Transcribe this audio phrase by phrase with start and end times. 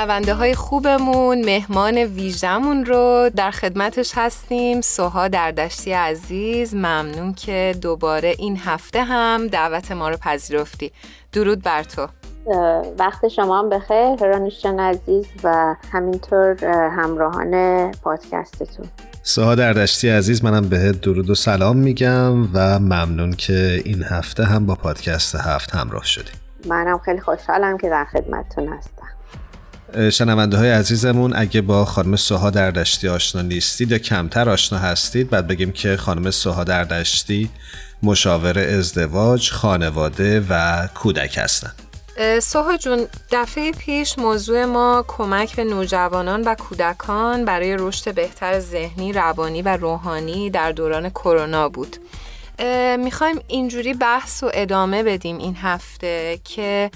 [0.00, 4.80] شنونده های خوبمون مهمان ویژمون رو در خدمتش هستیم.
[4.80, 10.92] سوها دردشتی عزیز ممنون که دوباره این هفته هم دعوت ما رو پذیرفتی.
[11.32, 12.06] درود بر تو.
[12.98, 18.86] وقت شما هم بخیر رانوشجان عزیز و همینطور همراهان پادکستتون.
[19.22, 24.66] سوها دردشتی عزیز منم بهت درود و سلام میگم و ممنون که این هفته هم
[24.66, 26.30] با پادکست هفت همراه شدی.
[26.66, 28.99] منم خیلی خوشحالم که در خدمتتون هستم.
[30.12, 35.46] شنونده های عزیزمون اگه با خانم سوها دردشتی آشنا نیستید یا کمتر آشنا هستید بعد
[35.46, 37.50] بگیم که خانم سوها دردشتی
[38.02, 41.74] مشاور ازدواج، خانواده و کودک هستند.
[42.42, 49.12] سوها جون دفعه پیش موضوع ما کمک به نوجوانان و کودکان برای رشد بهتر ذهنی،
[49.12, 51.96] روانی و روحانی در دوران کرونا بود.
[52.98, 56.90] می‌خوایم اینجوری بحث و ادامه بدیم این هفته که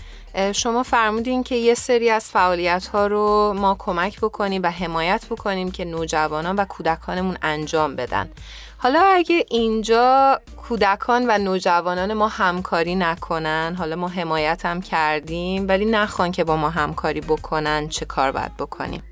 [0.52, 5.70] شما فرمودین که یه سری از فعالیت ها رو ما کمک بکنیم و حمایت بکنیم
[5.70, 8.30] که نوجوانان و کودکانمون انجام بدن.
[8.78, 15.84] حالا اگه اینجا کودکان و نوجوانان ما همکاری نکنن حالا ما حمایت هم کردیم ولی
[15.84, 19.02] نخوان که با ما همکاری بکنن چه کار باید بکنیم؟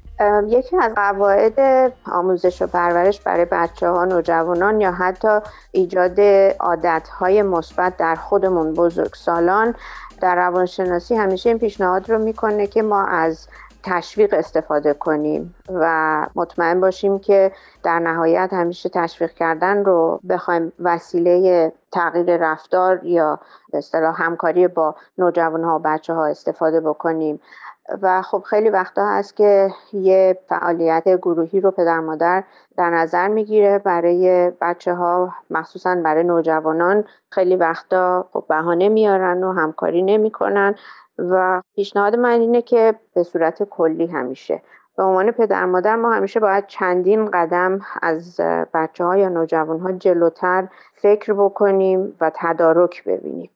[0.48, 5.38] یکی از قواعد آموزش و پرورش برای بچه ها نوجوانان یا حتی
[5.72, 6.20] ایجاد
[6.60, 9.74] عادت های مثبت در خودمون بزرگ سالان
[10.20, 13.48] در روانشناسی همیشه این پیشنهاد رو می‌کنه که ما از
[13.82, 21.72] تشویق استفاده کنیم و مطمئن باشیم که در نهایت همیشه تشویق کردن رو بخوایم وسیله
[21.92, 23.40] تغییر رفتار یا
[23.72, 27.40] به اصطلاح همکاری با نوجوان ها و بچه ها استفاده بکنیم.
[28.02, 32.44] و خب خیلی وقتا هست که یه فعالیت گروهی رو پدر مادر
[32.76, 39.52] در نظر می‌گیره برای بچه ها مخصوصا برای نوجوانان خیلی وقتا خب بهانه میارن و
[39.52, 40.74] همکاری نمی‌کنن
[41.18, 44.62] و پیشنهاد من اینه که به صورت کلی همیشه.
[44.96, 48.40] به عنوان پدر مادر ما همیشه باید چندین قدم از
[48.74, 53.50] بچه ها یا نوجوان ها جلوتر فکر بکنیم و تدارک ببینیم.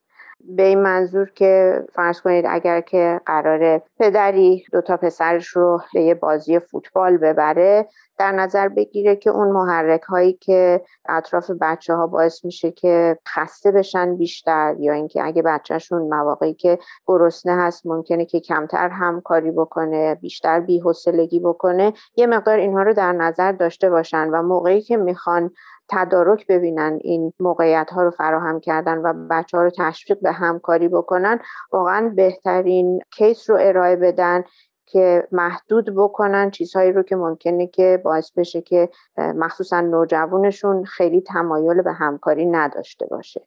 [0.48, 6.14] به این منظور که فرض کنید اگر که قرار پدری دوتا پسرش رو به یه
[6.14, 12.44] بازی فوتبال ببره در نظر بگیره که اون محرک هایی که اطراف بچه ها باعث
[12.44, 18.40] میشه که خسته بشن بیشتر یا اینکه اگه بچهشون مواقعی که گرسنه هست ممکنه که
[18.40, 24.42] کمتر همکاری بکنه بیشتر بیحسلگی بکنه یه مقدار اینها رو در نظر داشته باشن و
[24.42, 25.50] موقعی که می‌خوان
[25.88, 30.88] تدارک ببینن این موقعیت ها رو فراهم کردن و بچه ها رو تشویق به همکاری
[30.88, 31.38] بکنن
[31.72, 34.44] واقعا بهترین کیس رو ارائه بدن
[34.86, 38.88] که محدود بکنن چیزهایی رو که ممکنه که باعث بشه که
[39.18, 43.46] مخصوصا نوجوانشون خیلی تمایل به همکاری نداشته باشه.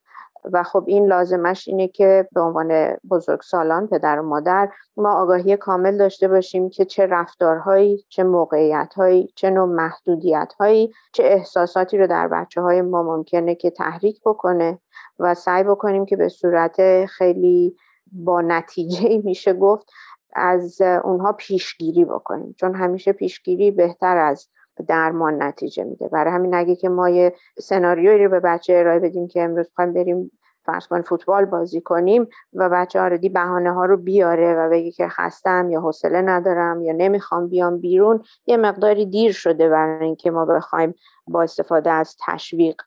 [0.54, 5.98] و خب این لازمش اینه که به عنوان بزرگسالان پدر و مادر ما آگاهی کامل
[5.98, 12.62] داشته باشیم که چه رفتارهایی چه موقعیتهایی چه نوع محدودیتهایی چه احساساتی رو در بچه
[12.62, 14.80] های ما ممکنه که تحریک بکنه
[15.20, 17.76] و سعی بکنیم که به صورت خیلی
[18.12, 19.90] با نتیجه میشه گفت
[20.34, 22.56] از اونها پیشگیری بکنیم.
[22.60, 24.48] چون همیشه پیشگیری بهتر از
[24.88, 26.08] درمان نتیجه میده.
[26.08, 29.94] برای همین اگه که ما یه سناریویی رو به بچه ارائه بدیم که امروز خواهیم
[29.94, 30.32] بریم
[30.66, 35.08] فرض کن فوتبال بازی کنیم و بچه آردی بهانه ها رو بیاره و بگه که
[35.08, 40.46] خستم یا حوصله ندارم یا نمی‌خوام بیام بیرون یه مقداری دیر شده برای اینکه ما
[40.46, 40.96] بخوایم
[41.28, 42.82] با استفاده از تشویق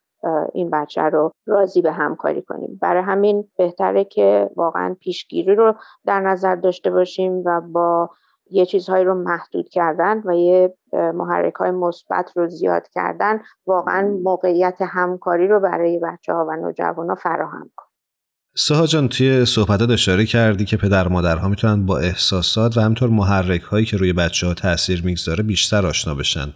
[0.53, 2.79] این بچه رو راضی به همکاری کنیم.
[2.83, 5.75] برای همین بهتره که واقعا پیشگیری رو
[6.07, 8.11] در نظر داشته باشیم و با
[8.53, 14.79] یه چیزهایی رو محدود کردن و یه محرک های مثبت رو زیاد کردن واقعا موقعیت
[14.81, 17.87] همکاری رو برای بچه ها و نوجوان ها فراهم کن.
[18.57, 23.63] سوها جان توی صحبتات اشاره کردی که پدر مادرها می‌تونن با احساسات و همطور محرک
[23.63, 26.53] هایی که روی بچه ها تاثیر می‌گذاره بیشتر آشنا بشن.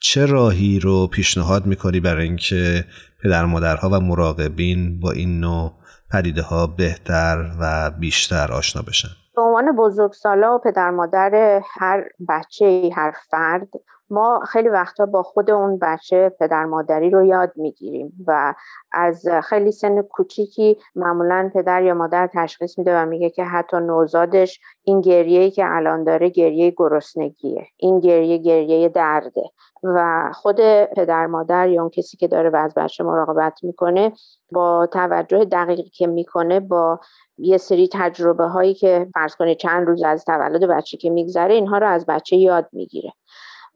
[0.00, 2.84] چه راهی رو پیشنهاد می‌کنی برای اینکه
[3.22, 5.72] پدر مادرها و مراقبین با این نوع
[6.12, 12.90] پدیده ها بهتر و بیشتر آشنا بشن؟ به عنوان بزرگسالا و پدر مادر هر بچه
[12.94, 13.68] هر فرد
[14.10, 18.54] ما خیلی وقتا با خود اون بچه پدر مادری رو یاد می‌گیریم و
[18.92, 24.60] از خیلی سن کوچیکی معمولا پدر یا مادر تشخیص میده و میگه که حتی نوزادش
[24.84, 29.42] این گریه که الان داره گریه گرسنگیه این گریه گریه درده.
[29.82, 30.56] و خود
[30.96, 34.12] پدر مادر یا اون کسی که داره و از بچه مراقبت می‌کنه
[34.52, 37.00] با توجه دقیقی که می‌کنه با
[37.38, 41.78] یه سری تجربه هایی که فرض کنید چند روز از تولد بچه که میگذره اینها
[41.78, 43.12] رو از بچه یاد می‌گیره.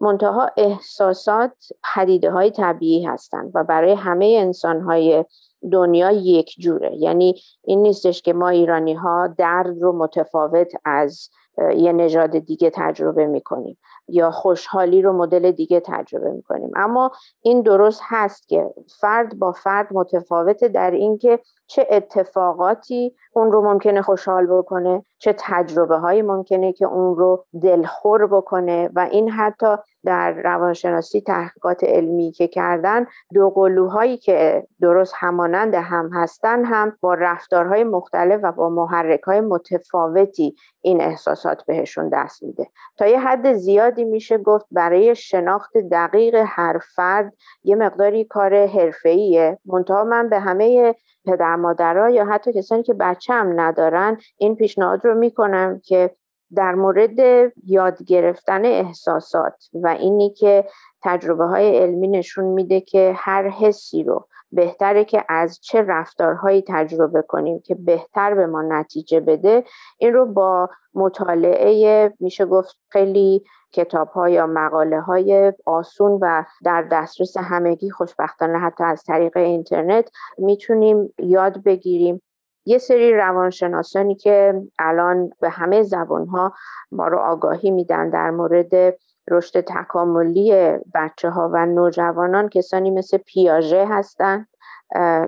[0.01, 1.53] منتها احساسات
[1.95, 5.25] پدیده های طبیعی هستند و برای همه انسان های
[5.73, 6.97] دنیا یک جوره.
[6.97, 11.31] یعنی این نیستش که ما ایرانی ها درد رو متفاوت از
[11.77, 13.79] یه نژاد دیگه تجربه می‌کنیم.
[14.09, 16.71] یا خوشحالی رو مدل دیگه تجربه می‌کنیم.
[16.77, 17.11] اما
[17.43, 18.71] این درست هست که
[19.01, 25.97] فرد با فرد متفاوته در اینکه چه اتفاقاتی اون رو ممکنه خوشحال بکنه چه تجربه
[25.97, 29.77] هایی ممکنه که اون رو دلخور بکنه و این حتی
[30.07, 37.15] در روانشناسی تحقیقات علمی که کردن دو قلوهایی که درست همانند هم هستن هم با
[37.15, 42.67] رفتارهای مختلف و با محرک های متفاوتی این احساسات بهشون دست میده.
[42.97, 47.33] تا یه حد زیادی میشه گفت برای شناخت دقیق هر فرد
[47.65, 49.59] یه مقداری کار حرفه‌ایه.
[49.65, 50.95] منتها من به همه
[51.25, 56.17] پدر مادرها یا حتی کسانی که بچه هم ندارن این پیشنهاد رو می‌کنم که
[56.57, 57.19] در مورد
[57.65, 60.65] یاد گرفتن احساسات و اینی که
[61.03, 67.23] تجربه های علمی نشون میده که هر حسی رو بهتره که از چه رفتارهایی تجربه
[67.23, 69.65] کنیم که بهتر به ما نتیجه بده
[69.99, 76.83] این رو با مطالعه میشه گفت خیلی کتاب ها یا مقاله های آسون و در
[76.83, 82.23] دسترس همگی خوشبختانه حتی از طریق اینترنت می‌تونیم یاد بگیریم.
[82.67, 86.53] یه سری روانشناسانی که الان به همه زبان ها
[86.93, 88.99] ما رو آگاهی میدن در مورد
[89.31, 94.47] رشد تکاملی بچه ها و نوجوانان کسانی مثل پیاژه هستن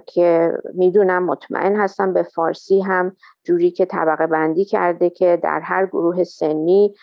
[0.07, 5.87] که می‌دونم مطمئن هستم به فارسی هم جوری که طبقه بندی کرده که در هر
[5.87, 6.95] گروه سنی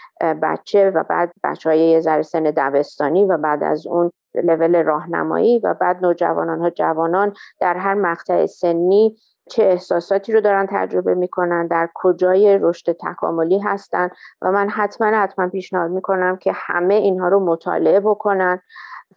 [0.41, 4.11] بچه و بعد بچه های یه ذره سن دبستانی و بعد از اون
[4.43, 9.17] لول راهنمایی و بعد نوجوانان ها جوانان در هر مقطع سنی
[9.49, 14.09] چه احساساتی رو دارن تجربه می‌کنن در کجای رشد تکاملی هستن
[14.41, 18.61] و من حتما حتما پیشنهاد می‌کنم که همه اینها رو مطالعه بکنن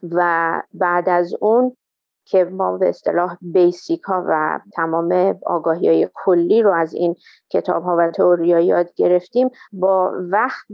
[0.02, 1.76] و بعد از اون
[2.24, 7.16] که ما به اصطلاح بیسیک ها و تمام آگاهی های کلی رو از این
[7.50, 10.66] کتاب ها و تئوری یاد گرفتیم با وقت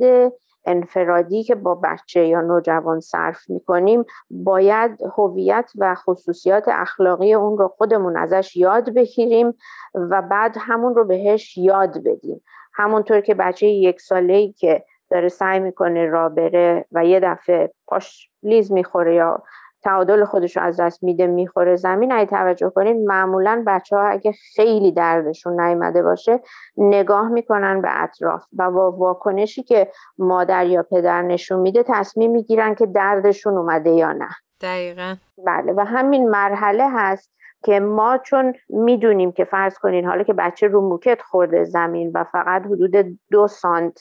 [0.67, 7.69] انفرادی که با بچه یا نوجوان صرف می‌کنیم باید هویت و خصوصیات اخلاقی اون رو
[7.69, 9.55] خودمون ازش یاد بگیریم
[9.95, 12.43] و بعد همون رو بهش یاد بدیم.
[12.75, 17.73] همونطور که بچه یک ساله ای که داره سعی می‌کنه را بره و یه دفعه
[17.87, 19.43] پاش لیز می‌خوره یا
[19.85, 22.13] تعادل خودش رو از دست میده می‌خوره زمین.
[22.13, 26.41] اگه توجه کنید معمولا بچه ها اگه خیلی دردشون نیامده باشه
[26.77, 32.75] نگاه می‌کنن به اطراف و با واکنشی که مادر یا پدر نشون میده تصمیم می‌گیرن
[32.75, 34.29] که دردشون اومده یا نه.
[34.61, 35.15] دقیقا.
[35.47, 35.73] بله.
[35.73, 37.31] و همین مرحله هست
[37.65, 42.25] که ما چون می‌دونیم که فرض کنین حالا که بچه رو موکت خورده زمین و
[42.25, 44.01] فقط حدود دو سانت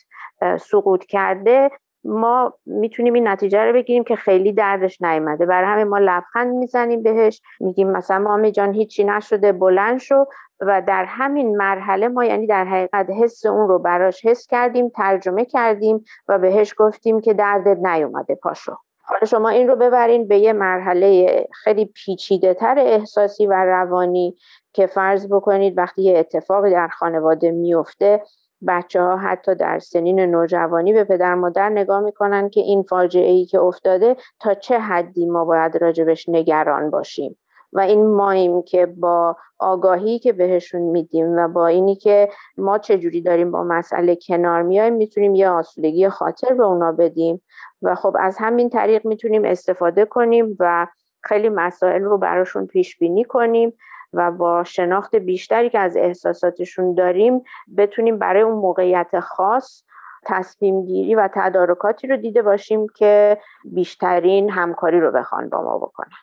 [0.60, 1.72] سقوط کرده
[2.06, 7.04] ما می‌تونیم این نتیجه رو بگیریم که خیلی دردش نیامده برای همین ما لبخند می‌زنیم
[7.04, 10.26] بهش میگیم مثلا مامی جان هیچی نشده بلند شو.
[10.60, 15.46] و در همین مرحله ما یعنی در حقیقت حس اون رو براش حس کردیم ترجمه
[15.46, 18.78] کردیم و بهش گفتیم که دردت نیومده پاشو.
[19.06, 24.36] حالا شما این رو ببرین به یه مرحله خیلی پیچیده تر احساسی و روانی
[24.74, 28.22] که فرض بکنید وقتی یه اتفاقی در خانواده میفته
[28.68, 33.46] بچه ها حتی در سنین نوجوانی به پدر مادر نگاه می‌کنن که این فاجعه ای
[33.46, 37.38] که افتاده تا چه حدی ما باید راجبش نگران باشیم.
[37.74, 43.22] و این ماییم که با آگاهی که بهشون میدیم و با اینی که ما چجوری
[43.22, 47.42] داریم با مسئله کنار میایم می‌تونیم یه آسودگی خاطر به اونا بدیم.
[47.82, 50.88] و خب از همین طریق می‌تونیم استفاده کنیم و
[51.22, 53.74] خیلی مسائل رو براشون پیش بینی کنیم.
[54.14, 57.42] و با شناخت بیشتری که از احساساتشون داریم
[57.78, 59.84] بتونیم برای اون موقعیت خاص
[60.26, 66.18] تصمیم گیری و تدارکاتی رو دیده باشیم که بیشترین همکاری رو بخوان با ما بکنن.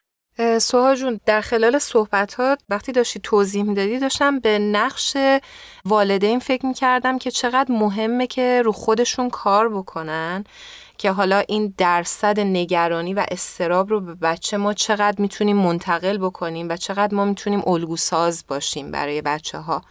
[0.59, 5.17] سوها جون در خلال صحبت ها وقتی داشتی توضیح می‌دادی داشتم به نقش
[5.85, 10.45] والدین فکر می‌کردم که چقدر مهمه که رو خودشون کار بکنن.
[11.01, 16.69] که حالا این درصد نگرانی و استراب رو به بچه ما چقدر می‌تونیم منتقل بکنیم
[16.69, 19.83] و چقدر ما می‌تونیم الگو ساز باشیم برای بچه ها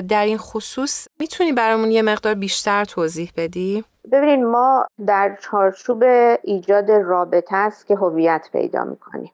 [0.00, 6.02] در این خصوص می‌تونی برامون یه مقدار بیشتر توضیح بدی؟ ببینید ما در چارچوب
[6.42, 9.32] ایجاد رابطه است که هویت پیدا می‌کنیم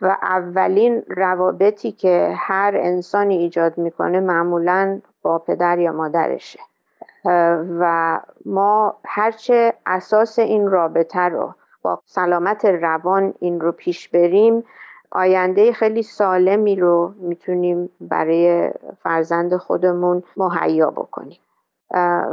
[0.00, 6.60] و اولین روابطی که هر انسانی ایجاد می‌کنه معمولا با پدر یا مادرشه
[7.80, 14.64] و ما هرچه اساس این رابطه رو با سلامت روان این رو پیش بریم
[15.10, 18.70] آینده خیلی سالمی رو می‌تونیم برای
[19.02, 21.38] فرزند خودمون مهیا بکنیم.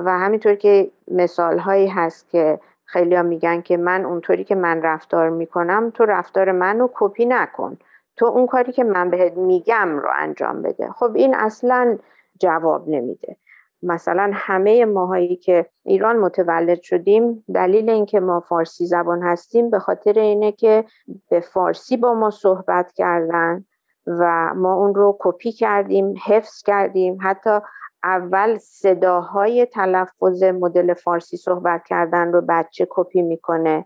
[0.06, 4.82] و همینطور که مثال هایی هست که خیلی ها میگن که من اونطوری که من
[4.82, 7.78] رفتار می‌کنم تو رفتار منو کپی نکن.
[8.18, 10.92] تو اون کاری که من بهت میگم رو انجام بده.
[10.92, 11.98] خب این اصلا
[12.40, 13.36] جواب نمیده.
[13.84, 20.20] مثلا همه ماهایی که ایران متولد شدیم دلیل اینکه ما فارسی زبان هستیم به خاطر
[20.20, 20.86] اینه که
[21.30, 23.66] به فارسی با ما صحبت کردن
[24.08, 27.18] و ما اون رو کپی کردیم حفظ کردیم.
[27.22, 27.60] حتی
[28.04, 33.86] اول صداهای تلفظ مدل فارسی صحبت کردن رو بچه کپی می‌کنه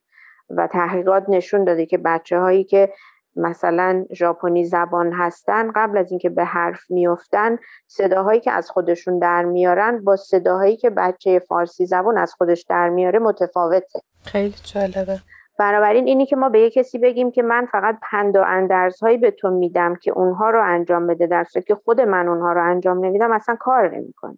[0.50, 2.94] و تحقیقات نشون داده که بچه هایی که
[3.36, 9.46] مثلا ژاپنی زبان هستن قبل از اینکه به حرف میفتن صداهایی که از خودشون در
[9.46, 14.00] میارن با صداهایی که بچه فارسی زبان از خودش در میاره متفاوته.
[14.24, 15.20] خیلی جالبه.
[15.60, 19.32] بنابراین اینی که ما به یه کسی بگیم که من فقط پند و اندرزهایی به
[19.32, 23.32] تو میدم که اونها رو انجام بده در که خود من اونها رو انجام نمیدم
[23.32, 24.38] اصلا کار نمی‌کنه.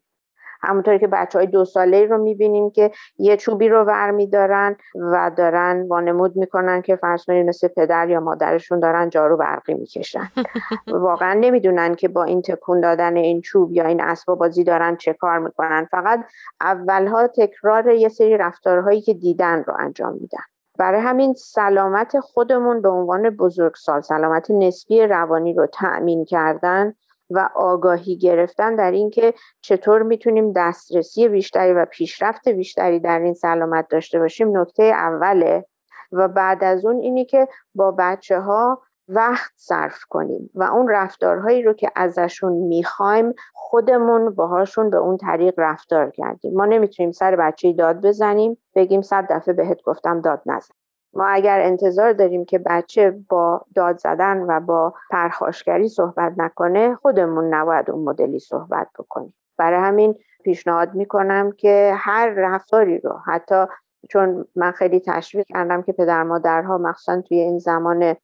[0.62, 5.32] همونطوری که بچه های دو ساله رو می‌بینیم که یه چوبی رو ور میدارن و
[5.38, 10.32] دارن وانمود می‌کنن که فرض مثل پدر یا مادرشون دارن جارو برقی می‌کشن.
[10.88, 15.14] واقعا نمی‌دونن که با این تکون دادن این چوب یا این اسباب بازی دارن چه
[15.14, 15.88] کار می‌کنن.
[15.92, 16.26] فقط
[16.62, 20.44] اولها تکرار یه سری رفتارهایی که دیدن رو انجام میدن.
[20.78, 26.94] برای همین سلامت خودمون به عنوان بزرگسال سلامت نسبی روانی رو تأمین کردن
[27.30, 33.88] و آگاهی گرفتن در اینکه چطور می‌تونیم دسترسی بیشتری و پیشرفت بیشتری در این سلامت
[33.90, 35.66] داشته باشیم نکته اوله.
[36.12, 41.64] و بعد از اون اینی که با بچه ها وقت صرف کنیم و اون رفتارهایی
[41.64, 46.54] رو که ازشون می‌خوایم خودمون باهاشون به اون طریق رفتار کردیم.
[46.54, 50.76] ما نمی‌تونیم سر بچه داد بزنیم بگیم صد دفعه بهت گفتم داد نزن.
[51.16, 57.54] ما اگر انتظار داریم که بچه با داد زدن و با پرخاشگری صحبت نکنه خودمون
[57.54, 59.34] نباید اون مدلی صحبت بکنیم.
[59.58, 63.66] برای همین پیشنهاد می‌کنم که هر رفتاری رو حتی
[64.10, 68.16] چون من خیلی تشویق کردم که پدر مادرها مخصوصا توی این زمان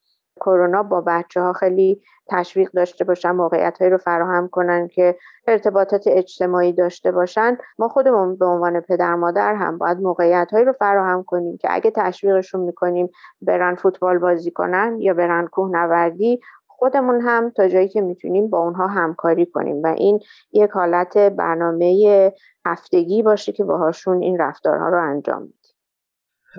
[0.41, 5.15] کرونا با بچه ها خیلی تشویق داشته باشن موقعیت هایی رو فراهم کنن که
[5.47, 7.57] ارتباطات اجتماعی داشته باشن.
[7.79, 11.91] ما خودمون به عنوان پدر مادر هم باید موقعیت هایی رو فراهم کنیم که اگه
[11.91, 13.09] تشویقشون می‌کنیم
[13.41, 18.87] برن فوتبال بازی کنن یا برن کوهنوردی خودمون هم تا جایی که می‌تونیم با اونها
[18.87, 19.83] همکاری کنیم.
[19.83, 20.19] و این
[20.53, 22.31] یک حالت برنامه
[22.65, 25.53] هفتگی باشه که باهاشون این رفتارها رو انجام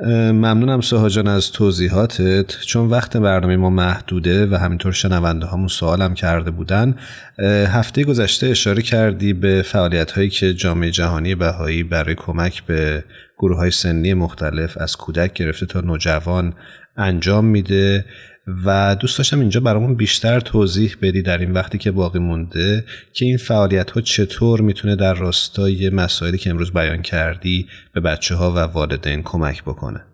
[0.00, 2.61] ممنونم سوها جان از توضیحاتت.
[2.61, 6.94] چون وقت برنامه ما محدوده و همینطور شنونده همون سوالم کرده بودن
[7.68, 13.04] هفته گذشته اشاره کردی به فعالیت هایی که جامعه جهانی بهایی برای کمک به
[13.38, 16.54] گروه های سنی مختلف از کودک گرفته تا نوجوان
[16.96, 18.04] انجام میده.
[18.66, 23.25] و دوست داشتم اینجا برامون بیشتر توضیح بدی در این وقتی که باقی مونده که
[23.25, 28.50] این فعالیت ها چطور می‌تونه در راستای مسائلی که امروز بیان کردی به بچه ها
[28.50, 30.04] و والدین کمک بکنه.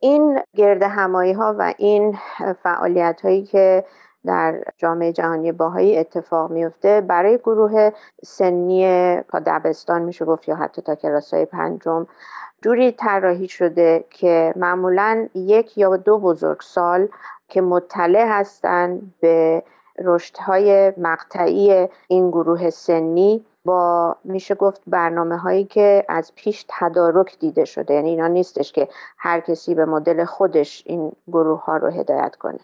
[0.00, 2.18] این گرد همایی ها و این
[2.62, 3.84] فعالیت هایی که
[4.26, 7.90] در جامعه جهانی باهایی اتفاق میفته برای گروه
[8.24, 8.82] سنی
[9.32, 12.06] تا دبستان میشه گفت یا حتی تا کلاس های پنجم
[12.62, 17.08] جوری طراحی شده که معمولا یک یا دو بزرگسال
[17.48, 19.62] که مطلع هستند به
[19.98, 27.64] رشدهای مقطعی این گروه سنی با میشه گفت برنامه هایی که از پیش تدارک دیده
[27.64, 27.94] شده.
[27.94, 28.88] یعنی اینا نیستش که
[29.18, 32.58] هر کسی به مدل خودش این گروه ها رو هدایت کنه.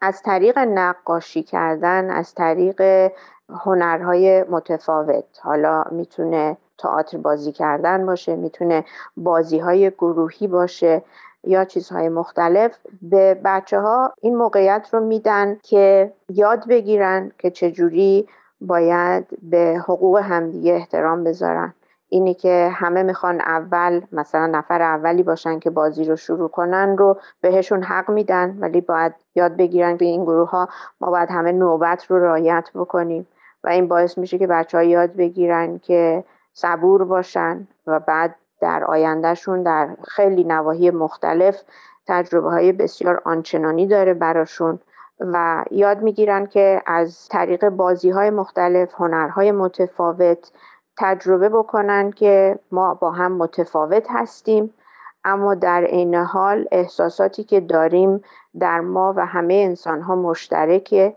[0.00, 3.10] از طریق نقاشی کردن از طریق
[3.48, 5.24] هنرهای متفاوت.
[5.40, 8.84] حالا می‌تونه تئاتر بازی کردن باشه می‌تونه
[9.16, 11.02] بازی های گروهی باشه.
[11.44, 18.28] یا چیزهای مختلف به بچه ها این موقعیت رو میدن که یاد بگیرن که چجوری
[18.60, 21.74] باید به حقوق همدیگه احترام بذارن.
[22.08, 27.16] اینی که همه می‌خوان اول مثلا نفر اولی باشن که بازی رو شروع کنن رو
[27.40, 30.68] بهشون حق میدن ولی باید یاد بگیرن که این گروه ها
[31.00, 33.26] ما باید همه نوبت رو رعایت بکنیم.
[33.64, 38.84] و این باعث میشه که بچه ها یاد بگیرن که صبور باشن و بعد در
[38.84, 41.62] آیندهشون در خیلی نواحی مختلف
[42.06, 44.78] تجربه های بسیار آنچنانی داره براشون
[45.20, 50.52] و یاد می‌گیرن که از طریق بازی های مختلف هنرهای متفاوت
[50.98, 54.74] تجربه بکنن که ما با هم متفاوت هستیم.
[55.24, 58.24] اما در عین حال احساساتی که داریم
[58.58, 61.16] در ما و همه انسان ها مشترکه.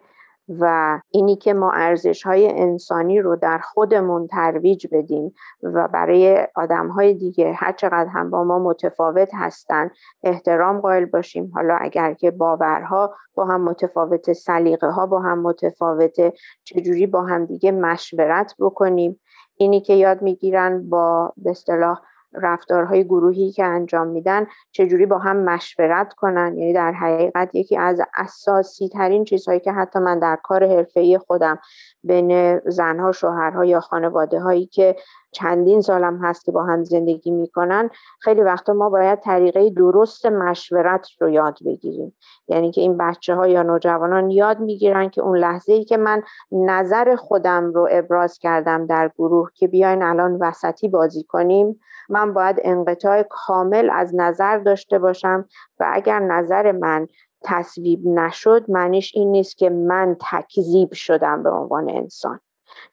[0.50, 5.34] و اینی که ما ارزش های انسانی رو در خودمون ترویج بدیم
[5.64, 9.90] و برای آدم های دیگه هر چقدر هم با ما متفاوت هستن
[10.24, 11.52] احترام قائل باشیم.
[11.56, 16.34] حالا اگر که باورها با هم متفاوت سلیقه ها با هم متفاوته
[16.64, 19.20] چجوری با هم دیگه مشورت بکنیم؟
[19.58, 22.02] اینی که یاد می‌گیرن با به اصطلاح
[22.42, 28.02] رفتارهای گروهی که انجام میدن چجوری با هم مشورت کنن؟ یعنی در حقیقت یکی از
[28.18, 31.60] اساسی ترین چیزهایی که حتی من در کار حرفه‌ای خودم
[32.04, 34.96] بین زنها شوهرها یا خانواده هایی که
[35.32, 37.90] چندین سالم هست که با هم زندگی می‌کنن
[38.20, 42.16] خیلی وقتا ما باید طریقه درست مشورت رو یاد بگیریم.
[42.48, 46.24] یعنی که این بچه ها یا نوجوانان یاد می‌گیرن که اون لحظه ای که من
[46.52, 52.58] نظر خودم رو ابراز کردم در گروه که بیاین الان وسطی بازی کنیم من باید
[52.64, 55.46] انقطاع کامل از نظر داشته باشم
[55.80, 57.08] و اگر نظر من
[57.44, 62.40] تصویب نشد معنیش این نیست که من تکذیب شدم به عنوان انسان.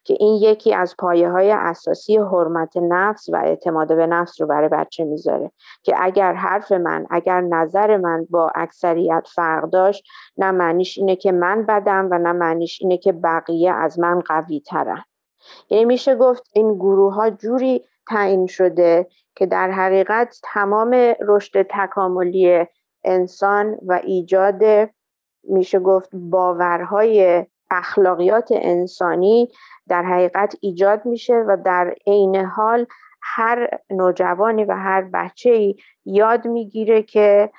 [0.03, 4.69] که این یکی از پایه های اساسی حرمت نفس و اعتماد به نفس رو برای
[4.69, 5.51] بچه می‌ذاره.
[5.83, 10.03] که اگر حرف من اگر نظر من با اکثریت فرق داشت
[10.37, 14.59] نه معنیش اینه که من بدم و نه معنیش اینه که بقیه از من قوی
[14.59, 15.03] ترن
[15.69, 22.65] یعنی میشه گفت این گروه ها جوری تعیین شده که در حقیقت تمام رشد تکاملی
[23.03, 24.63] انسان و ایجاد
[25.43, 29.51] میشه گفت باورهای اخلاقیات انسانی
[29.87, 32.85] در حقیقت ایجاد میشه و در عین حال
[33.21, 37.49] هر نوجوانی و هر بچه ای یاد می‌گیره که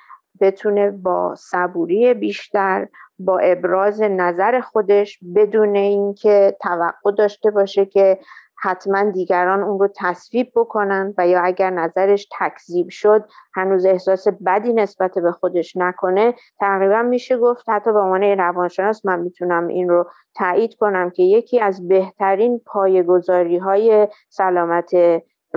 [0.41, 2.87] بتونه با صبوری بیشتر
[3.19, 8.19] با ابراز نظر خودش بدون اینکه توقع داشته باشه که
[8.65, 14.73] حتما دیگران اون رو تصویب بکنن و یا اگر نظرش تکذیب شد هنوز احساس بدی
[14.73, 20.09] نسبت به خودش نکنه تقریبا میشه گفت حتی به عنوان روانشناس من می‌تونم این رو
[20.35, 24.91] تایید کنم که یکی از بهترین پایگذاری های سلامت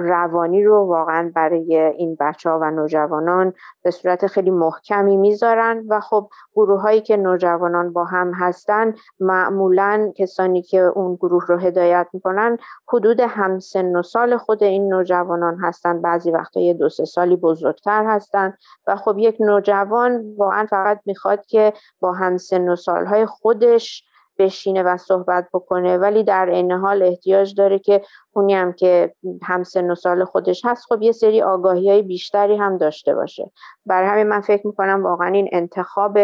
[0.03, 3.53] روانی رو واقعا برای این بچه ها و نوجوانان
[3.83, 10.13] به صورت خیلی محکمی می‌ذارن و خب گروه هایی که نوجوانان با هم هستن معمولا
[10.17, 16.03] کسانی که اون گروه رو هدایت می‌کنن حدود همسن و سال خود این نوجوانان هستن.
[16.03, 18.55] بعضی وقتا یه دو سه سالی بزرگتر هستن
[18.87, 24.08] و خب یک نوجوان واقعا فقط می‌خواد که با همسن و سالهای خودش
[24.39, 25.99] بشینه و صحبت بکنه.
[25.99, 30.65] ولی در عین حال احتیاج داره که اونی هم که هم سن و سال خودش
[30.65, 33.51] هست خب یه سری آگاهی های بیشتری هم داشته باشه.
[33.87, 36.19] برای همین من فکر می‌کنم واقعا این انتخاب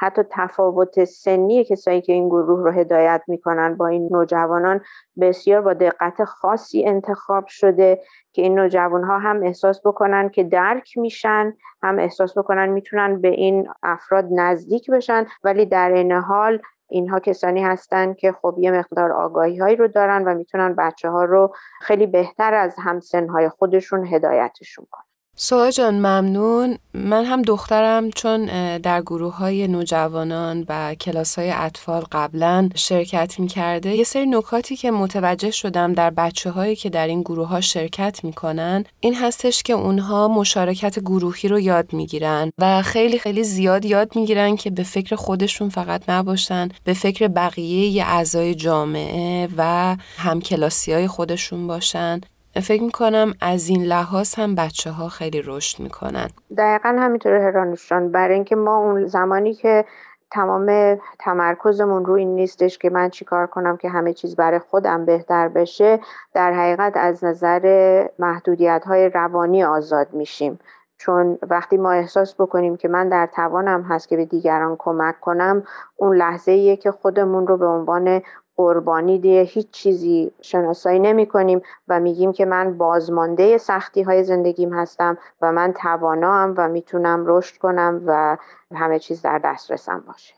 [0.00, 4.80] حتی تفاوت سنی کسایی که این گروه رو هدایت می‌کنن با این نوجوانان
[5.20, 8.02] بسیار با دقت خاصی انتخاب شده
[8.32, 13.28] که این نوجوان ها هم احساس بکنن که درک میشن هم احساس بکنن می‌تونن به
[13.28, 15.26] این افراد نزدیک بشن.
[15.44, 16.58] ولی در این حال
[16.90, 21.24] اینها کسانی هستند که خب یه مقدار آگاهی هایی رو دارن و می‌تونن بچه ها
[21.24, 25.07] رو خیلی بهتر از همسن های خودشون هدایتشون کنن.
[25.40, 26.78] سوها جان ممنون.
[26.94, 28.46] من هم دخترم چون
[28.78, 34.76] در گروه های نوجوانان و کلاس های اطفال قبلا شرکت می کرده یه سری نکاتی
[34.76, 39.62] که متوجه شدم در بچه هایی که در این گروه ها شرکت می‌کنن این هستش
[39.62, 44.82] که اونها مشارکت گروهی رو یاد می‌گیرن و خیلی خیلی زیاد یاد می‌گیرن که به
[44.82, 52.20] فکر خودشون فقط نباشن به فکر بقیه اعضای جامعه و همکلاسی های خودشون باشن.
[52.60, 56.28] فکر می‌کنم از این لحاظ هم بچه ها خیلی رشد می‌کنن.
[56.56, 59.84] دقیقا همینطور هرانوشان برای اینکه ما اون زمانی که
[60.30, 65.48] تمام تمرکزمون رو این نیستش که من چیکار کنم که همه چیز برای خودم بهتر
[65.48, 66.00] بشه
[66.34, 70.58] در حقیقت از نظر محدودیت های روانی آزاد میشیم.
[70.98, 75.62] چون وقتی ما احساس بکنیم که من در توانم هست که به دیگران کمک کنم
[75.96, 78.22] اون لحظه ایه که خودمون رو به عنوان
[78.58, 84.72] قربانی دیگه هیچ چیزی شناسایی نمی کنیم و میگیم که من بازمانده سختی های زندگیم
[84.72, 88.36] هستم و من توانا و می‌تونم رشد کنم و
[88.74, 90.34] همه چیز در دسترسم باشه.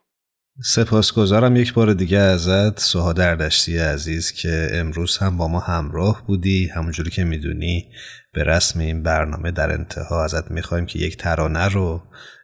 [0.64, 6.66] سپاسگزارم یک بار دیگه ازت سوها دردشتی عزیز که امروز هم با ما همراه بودی.
[6.74, 7.92] همونجوری که می‌دونی
[8.32, 12.00] به رسم این برنامه در انتها ازت می‌خوایم که یک ترانه رو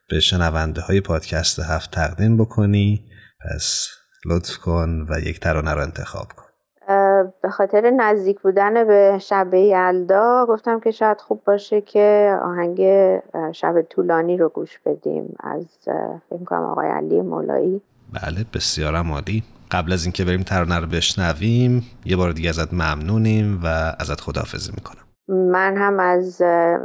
[0.09, 3.05] به شنونده های پادکست هفت تقدیم بکنی.
[3.41, 3.89] پس
[4.29, 6.43] لطف کن و یک ترانه رو انتخاب کن.
[7.43, 12.81] به خاطر نزدیک بودن به شب یلدا گفتم که شاید خوب باشه که آهنگ
[13.53, 15.67] شب طولانی رو گوش بدیم از
[16.31, 17.83] فکر کنم آقای علی مولایی.
[18.12, 19.43] بله بسیارم عالی.
[19.71, 23.67] قبل از اینکه بریم ترانه رو بشنویم یه بار دیگه ازت ممنونیم و
[24.01, 25.03] ازت خداحافظی می‌کنم.
[25.29, 26.43] من هم از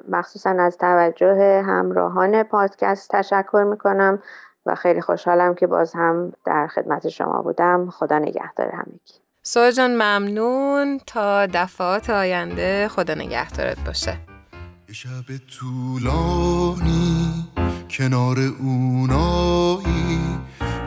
[0.09, 4.19] مخصوصا از توجه همراهان پادکست تشکر می‌کنم.
[4.65, 7.89] و خیلی خوشحالم که باز هم در خدمت شما بودم.
[7.89, 10.99] خدا نگهدار همگی سوها جان ممنون.
[11.07, 14.17] تا دفعات آینده خدا نگهدارت باشه.
[14.87, 17.49] یه شب طولانی
[17.89, 20.19] کنار اونایی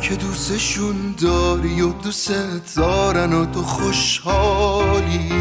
[0.00, 5.34] که دوستشون داری و دوست دارن و تو خوشحالی.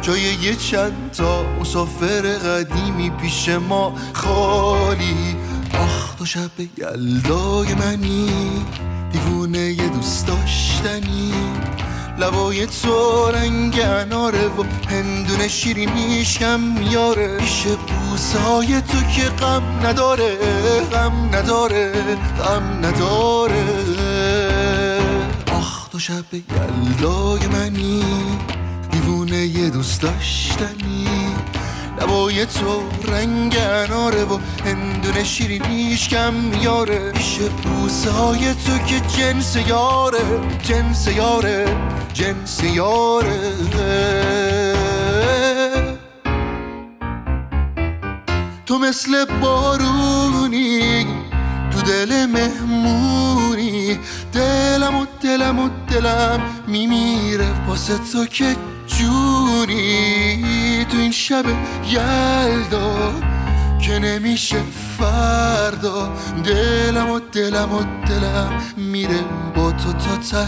[0.00, 5.29] جای یه چند تا مسافر قدیمی پیش ما خالی.
[6.20, 8.30] تو شب یلدای منی.
[9.12, 11.32] دیوونه یه دوست داشتنی.
[12.18, 17.36] لبای تو رنگ اناره و هندونه شیرینیش کم میاره.
[17.38, 20.36] پیش بوسای تو که غم نداره
[20.92, 21.92] غم نداره
[22.38, 23.64] غم نداره.
[25.52, 28.04] آخ تو شب یلدای منی.
[28.90, 31.09] دیوونه یه دوست داشتنی.
[32.00, 32.82] لبای تو
[33.12, 40.18] رنگ اناره و هندونه شیرینیش کم میاره پیش بوسه های تو که جنس یاره
[40.62, 41.76] جنس یاره
[42.12, 43.40] جنس یاره.
[48.66, 51.06] تو مثل بارونی
[51.70, 53.98] تو دل مهمونی.
[54.32, 60.69] دلم و دلم و دلم میمیره واسه تو که جونی.
[60.84, 61.44] تو این شب
[61.86, 63.12] یلدا
[63.80, 64.56] که نمیشه
[64.98, 66.12] فردا.
[66.44, 69.20] دلم و دلم و دلم میره
[69.56, 70.46] با تو تا ته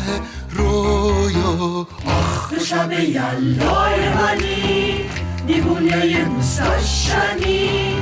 [0.51, 1.87] رویا.
[2.07, 5.05] آخ تو شب یلدای منی
[5.47, 7.97] دیوونه یه دوست داشتنی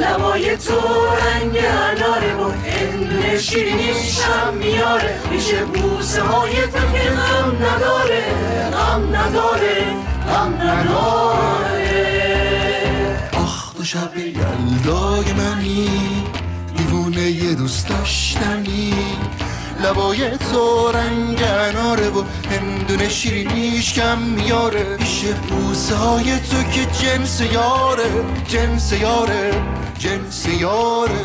[0.00, 5.20] لبای تو رنگ اناره و هندونه شیرینیش هم میاره.
[5.30, 8.22] میشه بوسه های تو که غم نداره
[8.72, 10.11] غم نداره.
[10.28, 12.12] غم نداره
[13.32, 15.88] آخ تو شب یلدای منی
[16.76, 18.94] دیوونه یه دوست داشتنی.
[19.82, 24.96] لبای تو رنگ اناره و هندونه شیرینیش کم میاره.
[24.96, 28.10] پیش بوسه های تو که جنس یاره
[28.48, 29.62] جنس یاره
[29.98, 31.24] جنس یاره.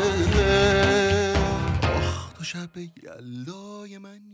[1.83, 4.26] آخ تو شب یلدای من